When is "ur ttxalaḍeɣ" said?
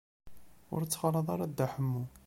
0.73-1.33